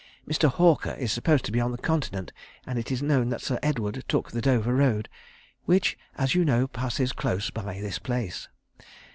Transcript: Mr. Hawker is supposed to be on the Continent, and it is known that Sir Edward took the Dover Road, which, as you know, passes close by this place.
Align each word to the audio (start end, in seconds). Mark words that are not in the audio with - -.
Mr. 0.27 0.49
Hawker 0.51 0.95
is 0.95 1.11
supposed 1.11 1.45
to 1.45 1.51
be 1.51 1.59
on 1.61 1.71
the 1.71 1.77
Continent, 1.77 2.33
and 2.65 2.79
it 2.79 2.91
is 2.91 3.03
known 3.03 3.29
that 3.29 3.39
Sir 3.39 3.59
Edward 3.61 4.03
took 4.07 4.31
the 4.31 4.41
Dover 4.41 4.73
Road, 4.73 5.07
which, 5.65 5.95
as 6.17 6.33
you 6.33 6.43
know, 6.43 6.65
passes 6.65 7.13
close 7.13 7.51
by 7.51 7.79
this 7.79 7.99
place. 7.99 8.47